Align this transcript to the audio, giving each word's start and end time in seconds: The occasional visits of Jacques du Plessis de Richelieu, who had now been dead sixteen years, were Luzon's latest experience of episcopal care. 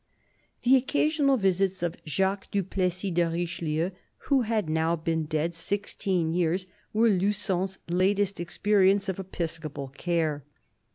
The 0.63 0.75
occasional 0.77 1.37
visits 1.37 1.83
of 1.83 1.95
Jacques 2.07 2.49
du 2.49 2.63
Plessis 2.63 3.11
de 3.11 3.23
Richelieu, 3.29 3.91
who 4.29 4.41
had 4.41 4.67
now 4.67 4.95
been 4.95 5.25
dead 5.25 5.53
sixteen 5.53 6.33
years, 6.33 6.65
were 6.91 7.07
Luzon's 7.07 7.77
latest 7.87 8.39
experience 8.39 9.09
of 9.09 9.19
episcopal 9.19 9.89
care. 9.89 10.43